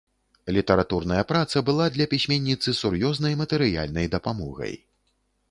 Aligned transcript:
Літаратурная 0.55 1.19
праца 1.31 1.63
была 1.67 1.85
для 1.97 2.07
пісьменніцы 2.15 2.75
сур'ёзнай 2.81 3.39
матэрыяльнай 3.43 4.13
дапамогай. 4.19 4.73